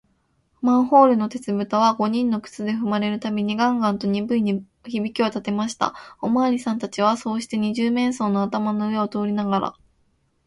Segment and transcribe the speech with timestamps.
[0.63, 5.93] マンホールの鉄ぶたは、五人の靴でふまれるたびに、ガンガンとにぶい響きをたてました。
[6.23, 9.73] おまわりさんたちは、そうして、二十面相の頭の上を通りながら、